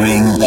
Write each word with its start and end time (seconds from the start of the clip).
ring 0.00 0.39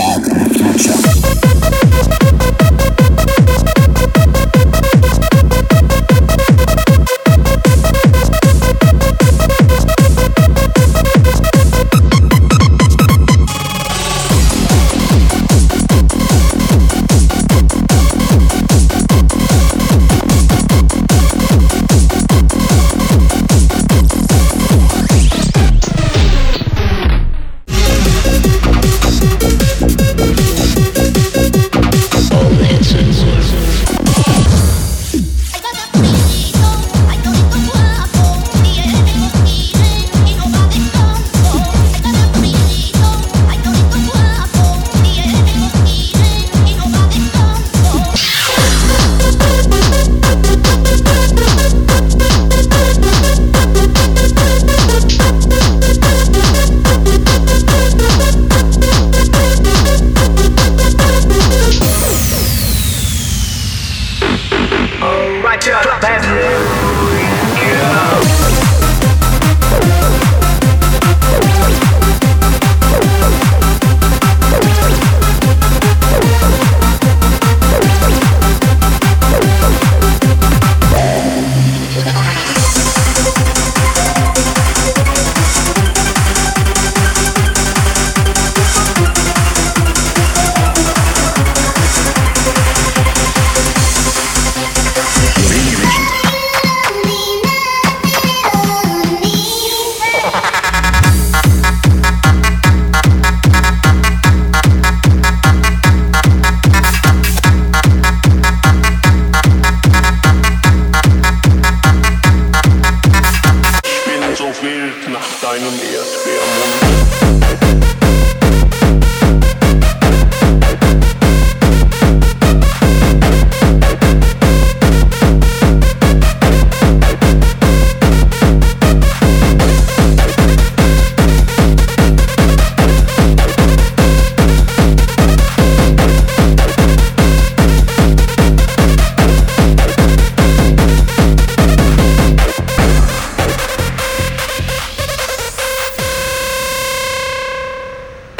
nach 115.09 115.41
deinem 115.41 115.73
Erdbeermund. 115.73 117.02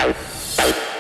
Bye. 0.04 0.93